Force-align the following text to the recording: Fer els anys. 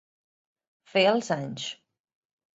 Fer 0.93 1.03
els 1.11 1.29
anys. 1.37 1.69